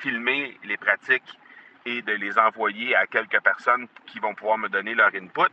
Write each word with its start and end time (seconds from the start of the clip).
filmer 0.00 0.58
les 0.64 0.76
pratiques 0.76 1.38
et 1.84 2.02
de 2.02 2.12
les 2.12 2.38
envoyer 2.38 2.94
à 2.94 3.06
quelques 3.06 3.40
personnes 3.40 3.88
qui 4.06 4.18
vont 4.18 4.34
pouvoir 4.34 4.58
me 4.58 4.68
donner 4.68 4.94
leur 4.94 5.08
input, 5.14 5.52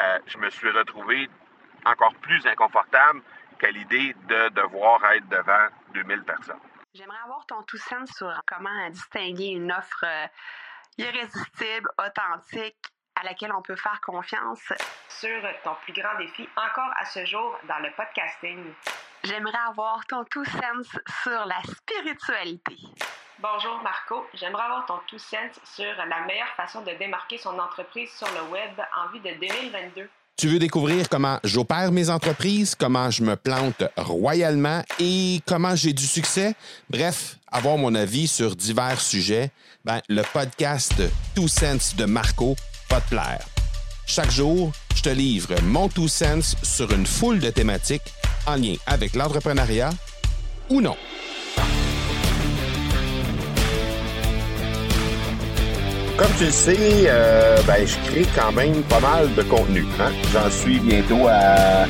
euh, 0.00 0.18
je 0.26 0.38
me 0.38 0.48
suis 0.50 0.70
retrouvé 0.70 1.28
encore 1.84 2.14
plus 2.16 2.46
inconfortable 2.46 3.22
qu'à 3.58 3.70
l'idée 3.70 4.14
de 4.28 4.48
devoir 4.50 5.04
être 5.12 5.28
devant 5.28 5.68
2000 5.94 6.22
personnes. 6.22 6.60
J'aimerais 6.94 7.18
avoir 7.24 7.44
ton 7.46 7.62
tout 7.62 7.78
sens 7.78 8.10
sur 8.16 8.32
comment 8.46 8.90
distinguer 8.90 9.48
une 9.48 9.72
offre 9.72 10.04
euh, 10.04 10.26
irrésistible, 10.96 11.88
authentique, 11.98 12.76
à 13.16 13.24
laquelle 13.24 13.52
on 13.52 13.62
peut 13.62 13.76
faire 13.76 14.00
confiance. 14.00 14.72
Sur 15.08 15.42
ton 15.64 15.74
plus 15.82 15.92
grand 15.92 16.16
défi 16.18 16.48
encore 16.56 16.92
à 16.96 17.04
ce 17.04 17.24
jour 17.24 17.58
dans 17.64 17.78
le 17.78 17.90
podcasting. 17.96 18.72
J'aimerais 19.24 19.58
avoir 19.68 20.04
ton 20.06 20.24
tout 20.30 20.44
sens 20.44 20.86
sur 21.22 21.46
la 21.46 21.60
spiritualité. 21.62 22.76
Bonjour 23.40 23.80
Marco, 23.82 24.26
j'aimerais 24.34 24.64
avoir 24.64 24.86
ton 24.86 24.98
tout 25.08 25.18
sens 25.18 25.60
sur 25.64 25.92
la 25.96 26.26
meilleure 26.26 26.54
façon 26.56 26.82
de 26.82 26.92
démarquer 26.98 27.38
son 27.38 27.58
entreprise 27.58 28.10
sur 28.16 28.28
le 28.28 28.50
web 28.50 28.70
en 28.96 29.12
vue 29.12 29.20
de 29.20 29.38
2022. 29.40 30.08
Tu 30.36 30.48
veux 30.48 30.58
découvrir 30.60 31.08
comment 31.08 31.40
j'opère 31.42 31.90
mes 31.90 32.10
entreprises, 32.10 32.76
comment 32.76 33.10
je 33.10 33.24
me 33.24 33.34
plante 33.34 33.82
royalement 33.96 34.82
et 35.00 35.40
comment 35.46 35.74
j'ai 35.74 35.92
du 35.92 36.06
succès? 36.06 36.54
Bref, 36.88 37.36
avoir 37.50 37.76
mon 37.76 37.94
avis 37.94 38.28
sur 38.28 38.54
divers 38.54 39.00
sujets, 39.00 39.50
ben, 39.84 40.00
le 40.08 40.22
podcast 40.32 40.94
Two 41.34 41.48
Sense 41.48 41.96
de 41.96 42.04
Marco 42.04 42.54
va 42.88 43.00
te 43.00 43.08
plaire. 43.10 43.44
Chaque 44.06 44.30
jour, 44.30 44.72
je 44.94 45.02
te 45.02 45.08
livre 45.10 45.54
mon 45.62 45.88
Two 45.88 46.08
Sense 46.08 46.56
sur 46.62 46.92
une 46.92 47.06
foule 47.06 47.40
de 47.40 47.50
thématiques 47.50 48.14
en 48.48 48.56
lien 48.56 48.74
avec 48.86 49.14
l'entrepreneuriat 49.14 49.90
ou 50.70 50.80
non. 50.80 50.96
Comme 56.16 56.32
tu 56.36 56.46
le 56.46 56.50
sais, 56.50 56.76
euh, 57.06 57.58
ben, 57.66 57.86
je 57.86 57.96
crée 58.10 58.26
quand 58.34 58.50
même 58.52 58.82
pas 58.82 59.00
mal 59.00 59.32
de 59.34 59.42
contenu. 59.42 59.84
Hein. 60.00 60.10
J'en 60.32 60.50
suis 60.50 60.80
bientôt 60.80 61.28
à 61.28 61.86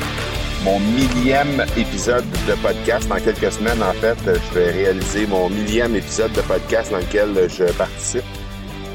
mon 0.63 0.79
millième 0.79 1.65
épisode 1.77 2.25
de 2.47 2.53
podcast. 2.61 3.07
Dans 3.07 3.19
quelques 3.19 3.51
semaines, 3.51 3.81
en 3.81 3.93
fait, 3.93 4.17
je 4.25 4.53
vais 4.53 4.71
réaliser 4.71 5.25
mon 5.25 5.49
millième 5.49 5.95
épisode 5.95 6.31
de 6.33 6.41
podcast 6.41 6.91
dans 6.91 6.99
lequel 6.99 7.49
je 7.49 7.71
participe. 7.73 8.23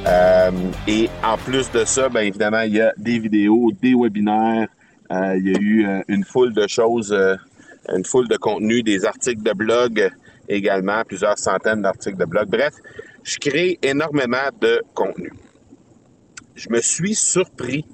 Euh, 0.07 0.51
et 0.87 1.09
en 1.25 1.37
plus 1.39 1.71
de 1.73 1.85
ça, 1.85 2.09
bien 2.09 2.21
évidemment, 2.21 2.61
il 2.61 2.75
y 2.75 2.81
a 2.81 2.93
des 2.97 3.19
vidéos, 3.19 3.73
des 3.83 3.95
webinaires. 3.95 4.69
Euh, 5.11 5.37
il 5.37 5.51
y 5.51 5.57
a 5.57 5.59
eu 5.59 5.87
une 6.09 6.25
foule 6.25 6.53
de 6.53 6.67
choses, 6.69 7.13
une 7.89 8.05
foule 8.05 8.29
de 8.29 8.37
contenus, 8.37 8.85
des 8.85 9.05
articles 9.05 9.43
de 9.43 9.53
blog 9.53 10.11
également, 10.49 11.03
plusieurs 11.05 11.39
centaines 11.39 11.83
d'articles 11.83 12.19
de 12.19 12.25
blog. 12.25 12.49
Bref, 12.49 12.75
je 13.23 13.39
crée 13.39 13.79
énormément 13.83 14.49
de 14.61 14.83
contenu. 14.95 15.33
Je 16.55 16.69
me 16.71 16.81
suis 16.81 17.15
surpris 17.15 17.85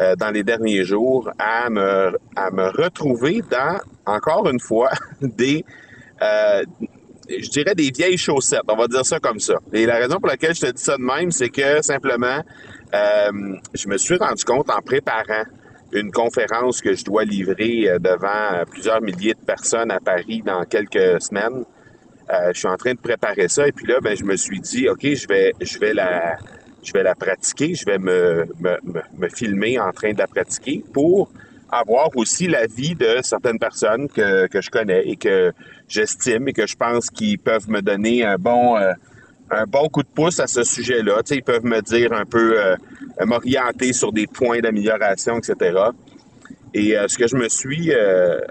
euh, 0.00 0.14
dans 0.16 0.30
les 0.30 0.42
derniers 0.42 0.84
jours 0.84 1.30
à 1.38 1.70
me, 1.70 2.16
à 2.36 2.48
retrouver 2.48 3.42
dans, 3.50 3.78
encore 4.06 4.48
une 4.48 4.60
fois, 4.60 4.90
des, 5.20 5.64
euh, 6.22 6.62
je 7.28 7.48
dirais 7.48 7.74
des 7.74 7.90
vieilles 7.90 8.18
chaussettes, 8.18 8.62
on 8.68 8.76
va 8.76 8.86
dire 8.86 9.04
ça 9.04 9.18
comme 9.18 9.40
ça. 9.40 9.54
Et 9.72 9.86
la 9.86 9.96
raison 9.96 10.16
pour 10.18 10.28
laquelle 10.28 10.54
je 10.54 10.60
te 10.60 10.70
dis 10.70 10.82
ça 10.82 10.96
de 10.96 11.02
même, 11.02 11.30
c'est 11.30 11.48
que 11.48 11.82
simplement, 11.82 12.42
euh, 12.94 13.56
je 13.72 13.88
me 13.88 13.96
suis 13.96 14.16
rendu 14.16 14.44
compte 14.44 14.70
en 14.70 14.80
préparant 14.80 15.44
une 16.00 16.10
conférence 16.10 16.80
que 16.80 16.94
je 16.94 17.04
dois 17.04 17.24
livrer 17.24 17.88
devant 18.00 18.64
plusieurs 18.70 19.00
milliers 19.00 19.34
de 19.34 19.44
personnes 19.44 19.90
à 19.90 20.00
Paris 20.00 20.42
dans 20.44 20.64
quelques 20.64 21.20
semaines. 21.22 21.64
Euh, 22.30 22.52
je 22.54 22.58
suis 22.58 22.68
en 22.68 22.76
train 22.76 22.94
de 22.94 22.98
préparer 22.98 23.48
ça 23.48 23.68
et 23.68 23.72
puis 23.72 23.86
là, 23.86 24.00
ben, 24.00 24.16
je 24.16 24.24
me 24.24 24.36
suis 24.36 24.60
dit, 24.60 24.88
OK, 24.88 25.02
je 25.02 25.28
vais, 25.28 25.52
je 25.60 25.78
vais 25.78 25.92
la, 25.92 26.38
je 26.82 26.92
vais 26.92 27.02
la 27.02 27.14
pratiquer, 27.14 27.74
je 27.74 27.84
vais 27.84 27.98
me, 27.98 28.46
me, 28.60 28.78
me, 29.18 29.28
filmer 29.28 29.78
en 29.78 29.92
train 29.92 30.12
de 30.12 30.18
la 30.18 30.26
pratiquer 30.26 30.82
pour 30.92 31.30
avoir 31.70 32.08
aussi 32.16 32.46
l'avis 32.46 32.94
de 32.94 33.18
certaines 33.22 33.58
personnes 33.58 34.08
que, 34.08 34.46
que 34.46 34.62
je 34.62 34.70
connais 34.70 35.06
et 35.06 35.16
que 35.16 35.52
j'estime 35.86 36.48
et 36.48 36.54
que 36.54 36.66
je 36.66 36.76
pense 36.76 37.10
qu'ils 37.10 37.38
peuvent 37.38 37.68
me 37.68 37.82
donner 37.82 38.24
un 38.24 38.36
bon, 38.36 38.76
euh, 38.76 38.92
un 39.50 39.64
bon 39.64 39.88
coup 39.88 40.02
de 40.02 40.08
pouce 40.08 40.40
à 40.40 40.46
ce 40.46 40.64
sujet-là. 40.64 41.22
Ils 41.30 41.42
peuvent 41.42 41.64
me 41.64 41.80
dire 41.80 42.12
un 42.12 42.24
peu, 42.24 42.58
euh, 42.58 42.76
m'orienter 43.24 43.92
sur 43.92 44.12
des 44.12 44.26
points 44.26 44.60
d'amélioration, 44.60 45.38
etc. 45.38 45.78
Et 46.72 46.96
ce 47.06 47.16
que 47.16 47.28
je 47.28 47.36
me 47.36 47.48
suis 47.48 47.92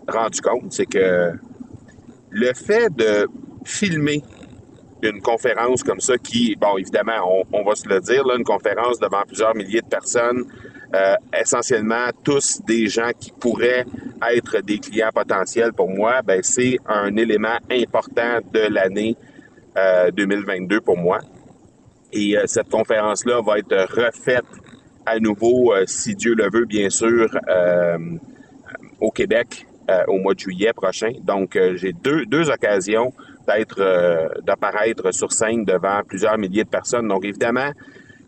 rendu 0.07 0.39
compte, 0.39 0.71
c'est 0.71 0.85
que 0.85 1.33
le 2.29 2.53
fait 2.53 2.87
de 2.95 3.27
filmer 3.65 4.23
une 5.03 5.21
conférence 5.21 5.83
comme 5.83 5.99
ça 5.99 6.17
qui, 6.17 6.55
bon, 6.55 6.77
évidemment, 6.77 7.45
on, 7.51 7.63
va 7.63 7.75
se 7.75 7.87
le 7.87 7.99
dire, 7.99 8.23
une 8.35 8.43
conférence 8.43 8.99
devant 8.99 9.21
plusieurs 9.27 9.55
milliers 9.55 9.81
de 9.81 9.87
personnes, 9.87 10.45
euh, 10.95 11.15
essentiellement 11.39 12.07
tous 12.23 12.61
des 12.65 12.87
gens 12.87 13.11
qui 13.19 13.31
pourraient 13.31 13.85
être 14.33 14.61
des 14.61 14.79
clients 14.79 15.09
potentiels 15.13 15.73
pour 15.73 15.89
moi, 15.89 16.21
ben, 16.21 16.39
c'est 16.41 16.77
un 16.87 17.15
élément 17.17 17.57
important 17.69 18.39
de 18.53 18.59
l'année 18.59 19.17
2022 19.75 20.75
euh, 20.75 20.81
pour 20.81 20.97
moi. 20.97 21.19
Et 22.11 22.37
euh, 22.37 22.43
cette 22.45 22.69
conférence-là 22.69 23.41
va 23.41 23.59
être 23.59 23.75
refaite 23.93 24.45
à 25.05 25.19
nouveau, 25.19 25.73
si 25.85 26.15
Dieu 26.15 26.33
le 26.33 26.49
veut, 26.49 26.65
bien 26.65 26.89
sûr, 26.89 27.27
au 29.01 29.11
Québec 29.11 29.67
au 30.07 30.17
mois 30.17 30.33
de 30.33 30.39
juillet 30.39 30.71
prochain. 30.71 31.11
Donc, 31.23 31.59
j'ai 31.75 31.91
deux, 31.91 32.25
deux 32.25 32.49
occasions 32.49 33.11
d'être 33.47 33.79
euh, 33.79 34.29
d'apparaître 34.43 35.13
sur 35.13 35.31
scène 35.31 35.65
devant 35.65 36.01
plusieurs 36.03 36.37
milliers 36.37 36.63
de 36.63 36.69
personnes. 36.69 37.07
Donc 37.07 37.25
évidemment, 37.25 37.71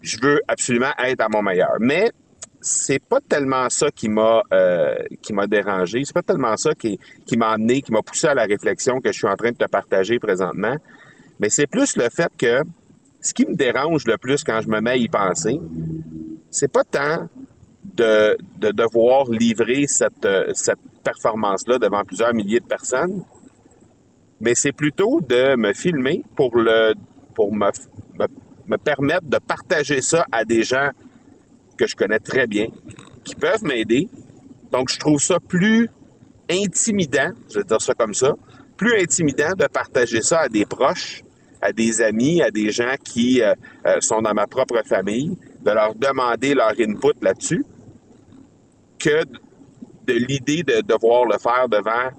je 0.01 0.17
veux 0.21 0.41
absolument 0.47 0.91
être 1.03 1.21
à 1.21 1.29
mon 1.29 1.41
meilleur. 1.41 1.75
Mais 1.79 2.11
c'est 2.61 3.03
pas 3.03 3.19
tellement 3.21 3.69
ça 3.69 3.91
qui 3.91 4.09
m'a 4.09 4.41
euh, 4.53 4.95
qui 5.21 5.33
m'a 5.33 5.47
dérangé, 5.47 6.03
c'est 6.03 6.13
pas 6.13 6.23
tellement 6.23 6.57
ça 6.57 6.73
qui, 6.73 6.99
qui 7.25 7.37
m'a 7.37 7.51
amené, 7.51 7.81
qui 7.81 7.91
m'a 7.91 8.01
poussé 8.01 8.27
à 8.27 8.33
la 8.33 8.45
réflexion 8.45 8.99
que 9.01 9.11
je 9.11 9.17
suis 9.17 9.27
en 9.27 9.35
train 9.35 9.51
de 9.51 9.57
te 9.57 9.65
partager 9.65 10.19
présentement. 10.19 10.75
Mais 11.39 11.49
c'est 11.49 11.67
plus 11.67 11.97
le 11.97 12.09
fait 12.09 12.31
que 12.37 12.61
ce 13.21 13.33
qui 13.33 13.45
me 13.45 13.55
dérange 13.55 14.05
le 14.05 14.17
plus 14.17 14.43
quand 14.43 14.61
je 14.61 14.69
me 14.69 14.79
mets 14.81 14.91
à 14.91 14.97
y 14.97 15.07
penser, 15.07 15.59
c'est 16.49 16.71
pas 16.71 16.83
tant 16.83 17.27
de, 17.83 18.37
de 18.57 18.71
devoir 18.71 19.29
livrer 19.29 19.87
cette, 19.87 20.27
cette 20.53 20.79
performance-là 21.03 21.79
devant 21.79 22.03
plusieurs 22.03 22.33
milliers 22.33 22.59
de 22.59 22.65
personnes, 22.65 23.23
mais 24.39 24.55
c'est 24.55 24.71
plutôt 24.71 25.21
de 25.21 25.55
me 25.55 25.73
filmer 25.73 26.23
pour 26.35 26.57
le 26.57 26.93
pour 27.33 27.53
me, 27.53 27.69
me, 28.67 28.77
permettre 28.77 29.25
de 29.25 29.37
partager 29.37 30.01
ça 30.01 30.25
à 30.31 30.45
des 30.45 30.63
gens 30.63 30.89
que 31.77 31.85
je 31.85 31.95
connais 31.95 32.19
très 32.19 32.47
bien, 32.47 32.67
qui 33.25 33.35
peuvent 33.35 33.63
m'aider. 33.63 34.07
Donc, 34.71 34.89
je 34.89 34.97
trouve 34.97 35.21
ça 35.21 35.39
plus 35.41 35.89
intimidant, 36.49 37.31
je 37.49 37.59
vais 37.59 37.65
dire 37.65 37.81
ça 37.81 37.93
comme 37.93 38.13
ça, 38.13 38.35
plus 38.77 38.97
intimidant 39.01 39.51
de 39.57 39.67
partager 39.67 40.21
ça 40.21 40.41
à 40.41 40.47
des 40.47 40.65
proches, 40.65 41.24
à 41.65 41.73
des 41.73 42.01
amis, 42.01 42.41
à 42.43 42.51
des 42.51 42.71
gens 42.71 42.95
qui 43.03 43.41
euh, 43.41 43.53
euh, 43.87 43.99
sont 43.99 44.21
dans 44.21 44.33
ma 44.33 44.45
propre 44.45 44.81
famille, 44.85 45.35
de 45.63 45.71
leur 45.71 45.95
demander 45.95 46.53
leur 46.53 46.73
input 46.79 47.17
là-dessus, 47.21 47.65
que 48.99 49.23
de 50.05 50.13
l'idée 50.13 50.61
de 50.61 50.81
devoir 50.81 51.25
le 51.25 51.39
faire 51.39 51.67
devant 51.67 52.09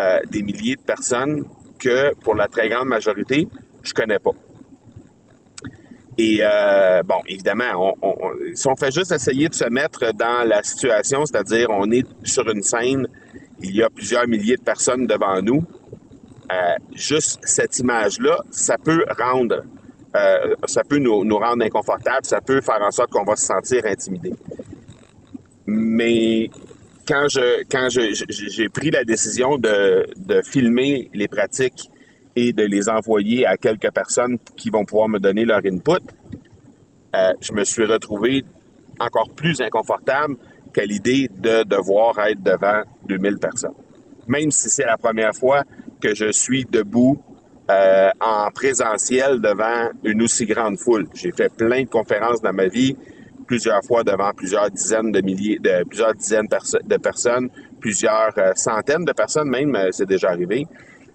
euh, 0.00 0.18
des 0.30 0.42
milliers 0.42 0.74
de 0.74 0.80
personnes 0.80 1.44
que 1.78 2.12
pour 2.16 2.34
la 2.34 2.48
très 2.48 2.68
grande 2.68 2.88
majorité, 2.88 3.46
je 3.82 3.94
connais 3.94 4.18
pas. 4.18 4.32
Et 6.20 6.40
bon, 7.04 7.20
évidemment, 7.28 7.94
si 8.52 8.66
on 8.66 8.74
fait 8.74 8.90
juste 8.90 9.12
essayer 9.12 9.48
de 9.48 9.54
se 9.54 9.66
mettre 9.66 10.12
dans 10.14 10.42
la 10.44 10.64
situation, 10.64 11.24
c'est-à-dire 11.24 11.68
on 11.70 11.88
est 11.92 12.04
sur 12.24 12.50
une 12.50 12.64
scène, 12.64 13.06
il 13.62 13.76
y 13.76 13.84
a 13.84 13.88
plusieurs 13.88 14.26
milliers 14.26 14.56
de 14.56 14.62
personnes 14.62 15.06
devant 15.06 15.40
nous, 15.40 15.62
euh, 16.50 16.76
juste 16.94 17.40
cette 17.42 17.78
image-là, 17.78 18.38
ça 18.50 18.78
peut 18.78 19.04
rendre, 19.18 19.64
euh, 20.16 20.54
ça 20.66 20.82
peut 20.82 20.98
nous, 20.98 21.24
nous, 21.24 21.38
rendre 21.38 21.64
inconfortables, 21.64 22.24
ça 22.24 22.40
peut 22.40 22.60
faire 22.60 22.80
en 22.82 22.90
sorte 22.90 23.10
qu'on 23.10 23.24
va 23.24 23.36
se 23.36 23.46
sentir 23.46 23.84
intimidé. 23.84 24.32
Mais 25.66 26.48
quand 27.06 27.26
je 27.28 27.64
quand 27.70 27.88
j'ai 27.90 28.68
pris 28.68 28.90
la 28.90 29.04
décision 29.04 29.58
de, 29.58 30.06
de, 30.16 30.40
filmer 30.42 31.10
les 31.12 31.28
pratiques 31.28 31.90
et 32.34 32.52
de 32.52 32.62
les 32.62 32.88
envoyer 32.88 33.46
à 33.46 33.56
quelques 33.56 33.90
personnes 33.90 34.38
qui 34.56 34.70
vont 34.70 34.84
pouvoir 34.84 35.08
me 35.08 35.18
donner 35.18 35.44
leur 35.44 35.60
input, 35.64 36.04
euh, 37.14 37.32
je 37.40 37.52
me 37.52 37.64
suis 37.64 37.84
retrouvé 37.84 38.44
encore 39.00 39.30
plus 39.30 39.60
inconfortable 39.60 40.36
qu'à 40.72 40.84
l'idée 40.84 41.28
de 41.34 41.64
devoir 41.64 42.18
être 42.20 42.42
devant 42.42 42.82
2000 43.06 43.38
personnes. 43.38 43.74
Même 44.26 44.50
si 44.50 44.68
c'est 44.68 44.84
la 44.84 44.98
première 44.98 45.34
fois 45.34 45.64
que 46.00 46.14
je 46.14 46.32
suis 46.32 46.64
debout 46.64 47.22
euh, 47.70 48.10
en 48.20 48.50
présentiel 48.50 49.42
devant 49.42 49.90
une 50.02 50.22
aussi 50.22 50.46
grande 50.46 50.78
foule. 50.78 51.06
J'ai 51.14 51.32
fait 51.32 51.52
plein 51.54 51.82
de 51.82 51.88
conférences 51.88 52.40
dans 52.40 52.52
ma 52.52 52.66
vie 52.66 52.96
plusieurs 53.46 53.82
fois 53.84 54.02
devant 54.04 54.32
plusieurs 54.32 54.70
dizaines 54.70 55.12
de 55.12 55.20
milliers, 55.20 55.58
de 55.58 55.84
plusieurs 55.84 56.14
dizaines 56.14 56.46
de 56.46 56.96
personnes, 56.96 57.50
plusieurs 57.80 58.32
euh, 58.38 58.52
centaines 58.54 59.04
de 59.04 59.12
personnes 59.12 59.48
même, 59.48 59.74
euh, 59.76 59.88
c'est 59.90 60.06
déjà 60.06 60.30
arrivé. 60.30 60.66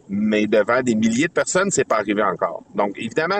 mais 0.10 0.46
devant 0.46 0.82
des 0.84 0.94
milliers 0.94 1.28
de 1.28 1.34
personnes, 1.34 1.72
c'est 1.72 1.88
pas 1.88 1.98
arrivé 1.98 2.22
encore. 2.22 2.64
Donc, 2.76 3.00
évidemment, 3.00 3.40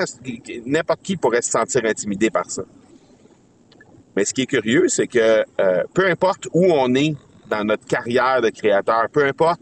n'importe 0.66 1.02
qui 1.04 1.18
pourrait 1.18 1.42
se 1.42 1.52
sentir 1.52 1.82
intimidé 1.86 2.32
par 2.32 2.50
ça. 2.50 2.64
Mais 4.16 4.26
ce 4.26 4.34
qui 4.34 4.44
est 4.44 4.48
curieux, 4.48 4.88
c'est 4.88 5.08
que 5.08 5.44
peu 5.94 6.08
importe 6.08 6.48
où 6.54 6.66
on 6.72 6.96
est 6.96 7.16
dans 7.50 7.64
notre 7.64 7.86
carrière 7.86 8.42
de 8.42 8.50
créateur, 8.50 9.08
peu 9.12 9.26
importe 9.26 9.62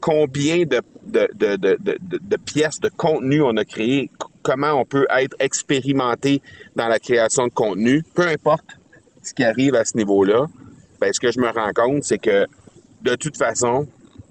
combien 0.00 0.64
de, 0.64 0.80
de, 1.08 2.36
pièces 2.36 2.80
de 2.80 2.88
contenu 2.88 3.42
on 3.42 3.56
a 3.56 3.64
créé, 3.64 4.10
comment 4.42 4.72
on 4.72 4.84
peut 4.84 5.06
être 5.10 5.36
expérimenté 5.40 6.42
dans 6.76 6.88
la 6.88 6.98
création 6.98 7.46
de 7.46 7.52
contenu, 7.52 8.02
peu 8.14 8.26
importe 8.26 8.64
ce 9.22 9.34
qui 9.34 9.44
arrive 9.44 9.74
à 9.74 9.84
ce 9.84 9.96
niveau-là, 9.96 10.46
ben, 11.00 11.12
ce 11.12 11.20
que 11.20 11.30
je 11.30 11.38
me 11.38 11.48
rends 11.48 11.72
compte, 11.74 12.04
c'est 12.04 12.18
que 12.18 12.46
de 13.02 13.14
toute 13.14 13.36
façon, 13.36 13.86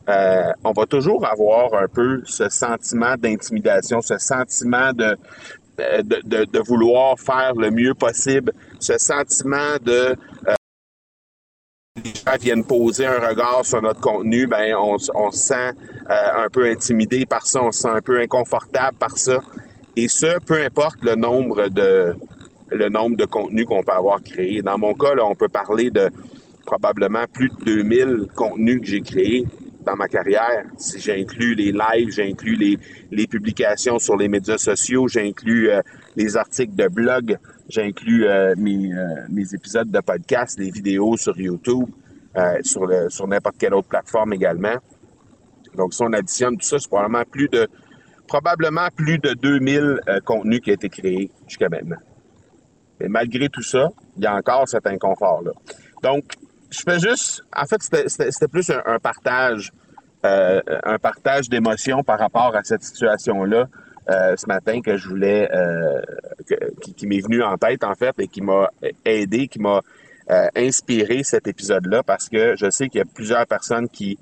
euh, 0.10 0.52
on 0.64 0.72
va 0.72 0.86
toujours 0.86 1.26
avoir 1.26 1.74
un 1.74 1.88
peu 1.88 2.22
ce 2.26 2.50
sentiment 2.50 3.16
d'intimidation, 3.18 4.02
ce 4.02 4.18
sentiment 4.18 4.94
de, 4.94 5.18
de, 5.78 6.46
de, 6.46 6.60
vouloir 6.60 7.20
faire 7.20 7.54
le 7.56 7.72
mieux 7.72 7.94
possible, 7.94 8.54
ce 8.80 8.98
sentiment 8.98 9.78
de 9.84 10.16
euh, 10.48 10.56
les 12.04 12.14
gens 12.14 12.38
viennent 12.40 12.64
poser 12.64 13.06
un 13.06 13.20
regard 13.20 13.66
sur 13.66 13.82
notre 13.82 14.02
contenu, 14.02 14.48
ben 14.48 14.76
on, 14.76 14.98
on 15.16 15.32
se 15.32 15.38
sent 15.40 15.72
euh, 16.10 16.46
un 16.46 16.50
peu 16.50 16.66
intimidé 16.66 17.26
par 17.26 17.46
ça, 17.46 17.64
on 17.64 17.72
se 17.72 17.82
sent 17.82 17.90
un 17.90 18.02
peu 18.02 18.20
inconfortable 18.20 18.98
par 18.98 19.18
ça. 19.18 19.40
Et 19.96 20.08
ce, 20.08 20.40
peu 20.40 20.62
importe 20.62 20.98
le 21.02 21.16
nombre 21.16 21.70
de 21.70 22.16
le 22.70 22.90
nombre 22.90 23.16
de 23.16 23.26
contenus 23.26 23.66
qu'on 23.66 23.82
peut 23.82 23.94
avoir 23.94 24.22
créé. 24.22 24.62
Dans 24.62 24.78
mon 24.78 24.94
cas, 24.94 25.16
là, 25.16 25.26
on 25.26 25.36
peut 25.36 25.48
parler 25.48 25.90
de 25.90 26.10
probablement 26.66 27.24
plus 27.32 27.50
de 27.50 27.64
2000 27.64 28.28
contenus 28.36 28.82
que 28.82 28.88
j'ai 28.88 29.02
créés 29.02 29.46
dans 29.88 29.96
ma 29.96 30.08
carrière. 30.08 30.66
Si 30.78 31.00
j'inclus 31.00 31.56
les 31.56 31.72
lives, 31.72 32.12
j'inclus 32.12 32.56
les, 32.56 32.78
les 33.10 33.26
publications 33.26 33.98
sur 33.98 34.18
les 34.18 34.28
médias 34.28 34.58
sociaux, 34.58 35.08
j'inclus 35.08 35.70
euh, 35.70 35.82
les 36.16 36.36
articles 36.36 36.76
de 36.76 36.88
blog, 36.88 37.38
j'inclus 37.70 38.26
euh, 38.26 38.54
mes, 38.58 38.94
euh, 38.94 39.06
mes 39.30 39.54
épisodes 39.54 39.90
de 39.90 40.00
podcast, 40.02 40.60
les 40.60 40.70
vidéos 40.70 41.18
sur 41.18 41.40
YouTube, 41.40 41.90
sur, 42.62 42.86
le, 42.86 43.10
sur 43.10 43.28
n'importe 43.28 43.58
quelle 43.58 43.74
autre 43.74 43.88
plateforme 43.88 44.32
également. 44.34 44.76
Donc, 45.76 45.96
si 45.96 46.04
on 46.04 46.14
additionne 46.14 46.56
tout 46.56 46.68
ça, 46.68 46.78
c'est 46.78 46.88
probablement 46.88 47.24
plus 47.24 47.50
de 47.50 47.68
probablement 48.28 48.90
plus 48.96 49.18
de 49.18 49.34
2000 49.34 50.02
contenus 50.24 50.60
qui 50.62 50.70
ont 50.70 50.74
été 50.76 50.90
créés 50.90 51.32
jusqu'à 51.48 51.68
maintenant. 51.68 51.98
Mais 53.00 53.08
malgré 53.08 53.50
tout 53.50 53.64
ça, 53.64 53.90
il 54.18 54.24
y 54.24 54.28
a 54.28 54.36
encore 54.36 54.68
cet 54.68 54.86
inconfort-là. 54.86 55.52
Donc, 56.04 56.26
je 56.70 56.82
fais 56.82 57.00
juste, 57.00 57.44
en 57.56 57.66
fait, 57.66 57.82
c'était 57.82 58.48
plus 58.48 58.70
un, 58.70 59.00
partage, 59.00 59.72
euh, 60.26 60.62
un 60.84 60.98
partage 60.98 61.50
d'émotions 61.50 62.04
par 62.04 62.20
rapport 62.20 62.56
à 62.56 62.64
cette 62.64 62.84
situation-là 62.84 63.68
euh, 64.10 64.36
ce 64.38 64.48
matin 64.48 64.82
que 64.82 64.98
je 64.98 65.08
voulais, 65.08 65.50
euh, 65.54 66.02
qui, 66.96 67.08
m'est 67.08 67.20
venu 67.20 67.44
en 67.44 67.58
tête 67.58 67.84
en 67.84 67.94
fait 67.94 68.16
et 68.20 68.28
qui 68.28 68.42
m'a 68.42 68.70
aidé, 69.06 69.48
qui 69.48 69.60
m'a 69.60 69.82
inspiré 70.56 71.24
cet 71.24 71.48
épisode-là 71.48 72.04
parce 72.04 72.28
que 72.28 72.56
je 72.58 72.70
sais 72.70 72.90
qu'il 72.90 73.00
y 73.00 73.02
a 73.02 73.06
plusieurs 73.06 73.48
personnes 73.48 73.88
qui 73.88 74.20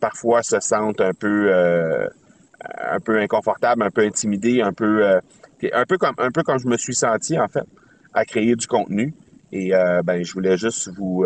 parfois 0.00 0.42
se 0.42 0.60
sentent 0.60 1.00
un 1.00 1.14
peu, 1.14 1.50
un 1.50 3.00
peu 3.00 3.18
inconfortables, 3.18 3.82
un 3.82 3.90
peu 3.90 4.02
intimidées, 4.02 4.60
un 4.60 4.74
peu, 4.74 5.06
un 5.06 5.84
peu 5.86 5.96
comme, 5.96 6.14
un 6.18 6.30
peu 6.30 6.42
comme 6.42 6.58
je 6.58 6.66
me 6.66 6.76
suis 6.76 6.94
senti 6.94 7.38
en 7.38 7.48
fait 7.48 7.64
à 8.12 8.26
créer 8.26 8.54
du 8.54 8.66
contenu. 8.66 9.14
Et 9.50 9.70
ben, 10.04 10.22
je 10.22 10.32
voulais 10.34 10.58
juste 10.58 10.90
vous 10.94 11.24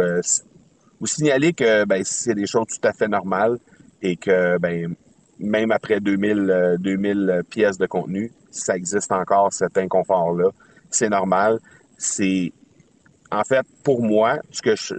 vous 1.00 1.06
signaler 1.06 1.52
que 1.54 1.84
ben, 1.84 2.02
c'est 2.04 2.34
des 2.34 2.46
choses 2.46 2.66
tout 2.68 2.86
à 2.86 2.92
fait 2.92 3.08
normales 3.08 3.58
et 4.02 4.16
que 4.16 4.58
ben, 4.58 4.94
même 5.38 5.72
après 5.72 6.00
2000, 6.00 6.76
2000 6.78 7.30
euh, 7.30 7.42
pièces 7.42 7.78
de 7.78 7.86
contenu, 7.86 8.32
ça 8.50 8.76
existe 8.76 9.10
encore 9.10 9.52
cet 9.52 9.78
inconfort-là. 9.78 10.50
C'est 10.90 11.08
normal. 11.08 11.58
C'est 11.96 12.52
en 13.30 13.42
fait 13.44 13.66
pour 13.82 14.02
moi 14.02 14.38
ce 14.50 14.60
que 14.60 14.76
je 14.76 14.94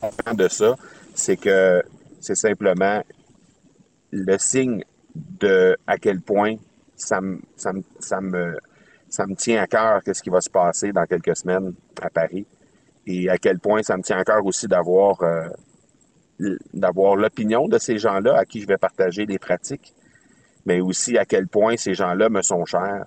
comprends 0.00 0.34
de 0.34 0.48
ça, 0.48 0.76
c'est 1.14 1.36
que 1.36 1.82
c'est 2.20 2.34
simplement 2.34 3.02
le 4.10 4.38
signe 4.38 4.82
de 5.14 5.76
à 5.86 5.98
quel 5.98 6.20
point 6.20 6.56
ça 6.96 7.20
me, 7.20 7.40
ça 7.56 7.72
me 7.72 9.34
tient 9.36 9.62
à 9.62 9.66
cœur 9.66 10.02
qu'est-ce 10.04 10.22
qui 10.22 10.30
va 10.30 10.40
se 10.40 10.50
passer 10.50 10.92
dans 10.92 11.04
quelques 11.04 11.36
semaines 11.36 11.74
à 12.00 12.10
Paris 12.10 12.46
et 13.06 13.28
à 13.28 13.38
quel 13.38 13.58
point 13.58 13.82
ça 13.82 13.96
me 13.96 14.02
tient 14.02 14.18
encore 14.18 14.44
aussi 14.44 14.66
d'avoir 14.66 15.22
euh, 15.22 15.48
d'avoir 16.72 17.16
l'opinion 17.16 17.68
de 17.68 17.78
ces 17.78 17.98
gens-là 17.98 18.36
à 18.38 18.44
qui 18.44 18.60
je 18.60 18.66
vais 18.66 18.78
partager 18.78 19.26
les 19.26 19.38
pratiques, 19.38 19.94
mais 20.64 20.80
aussi 20.80 21.18
à 21.18 21.24
quel 21.24 21.46
point 21.48 21.76
ces 21.76 21.94
gens-là 21.94 22.28
me 22.30 22.42
sont 22.42 22.64
chers. 22.64 23.04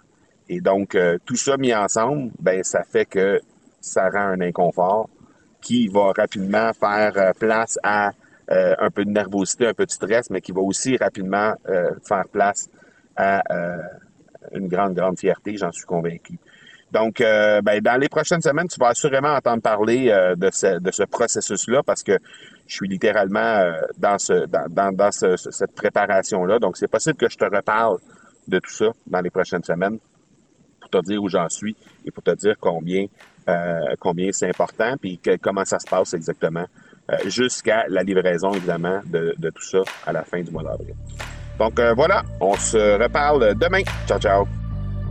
Et 0.49 0.61
donc, 0.61 0.93
euh, 0.93 1.17
tout 1.25 1.35
ça 1.35 1.57
mis 1.57 1.73
ensemble, 1.73 2.31
ben 2.39 2.63
ça 2.63 2.83
fait 2.83 3.05
que 3.05 3.41
ça 3.81 4.09
rend 4.09 4.19
un 4.19 4.41
inconfort 4.41 5.09
qui 5.61 5.87
va 5.87 6.11
rapidement 6.15 6.73
faire 6.73 7.13
euh, 7.17 7.31
place 7.33 7.79
à 7.83 8.11
un 8.49 8.91
peu 8.91 9.05
de 9.05 9.09
nervosité, 9.09 9.65
un 9.65 9.73
peu 9.73 9.85
de 9.85 9.91
stress, 9.91 10.29
mais 10.29 10.41
qui 10.41 10.51
va 10.51 10.61
aussi 10.61 10.95
rapidement 10.97 11.55
faire 12.03 12.27
place 12.31 12.69
à 13.15 13.41
une 14.51 14.67
grande, 14.67 14.93
grande 14.93 15.17
fierté, 15.17 15.57
j'en 15.57 15.71
suis 15.71 15.85
convaincu. 15.85 16.37
Donc, 16.93 17.21
euh, 17.21 17.59
ben, 17.63 17.81
dans 17.81 17.99
les 17.99 18.07
prochaines 18.07 18.41
semaines, 18.41 18.67
tu 18.67 18.79
vas 18.79 18.89
assurément 18.89 19.33
entendre 19.33 19.63
parler 19.63 20.09
euh, 20.09 20.35
de 20.35 20.49
ce, 20.51 20.79
de 20.79 20.91
ce 20.91 21.01
processus-là 21.01 21.81
parce 21.83 22.03
que 22.03 22.19
je 22.67 22.75
suis 22.75 22.87
littéralement 22.87 23.39
euh, 23.39 23.73
dans, 23.97 24.19
ce, 24.19 24.45
dans, 24.45 24.91
dans, 24.95 25.11
cette 25.11 25.73
préparation-là. 25.73 26.59
Donc, 26.59 26.77
c'est 26.77 26.87
possible 26.87 27.15
que 27.15 27.27
je 27.27 27.37
te 27.37 27.45
reparle 27.45 27.97
de 28.47 28.59
tout 28.59 28.69
ça 28.69 28.91
dans 29.07 29.21
les 29.21 29.31
prochaines 29.31 29.63
semaines 29.63 29.97
pour 30.79 30.89
te 30.91 31.01
dire 31.03 31.21
où 31.23 31.29
j'en 31.29 31.49
suis 31.49 31.75
et 32.05 32.11
pour 32.11 32.21
te 32.21 32.35
dire 32.35 32.55
combien, 32.59 33.07
combien 33.99 34.31
c'est 34.31 34.49
important 34.49 34.95
puis 34.99 35.19
comment 35.41 35.65
ça 35.65 35.79
se 35.79 35.87
passe 35.87 36.13
exactement 36.13 36.65
jusqu'à 37.25 37.85
la 37.87 38.03
livraison, 38.03 38.53
évidemment, 38.53 38.99
de, 39.05 39.33
de 39.37 39.49
tout 39.49 39.63
ça 39.63 39.81
à 40.05 40.11
la 40.11 40.23
fin 40.23 40.41
du 40.41 40.51
mois 40.51 40.63
d'avril. 40.63 40.95
Donc, 41.57 41.79
voilà, 41.95 42.23
on 42.41 42.55
se 42.55 43.01
reparle 43.01 43.55
demain. 43.55 43.83
Ciao, 44.07 44.19
ciao. 44.19 44.62